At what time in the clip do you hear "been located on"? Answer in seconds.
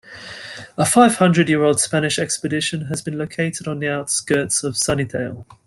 3.03-3.77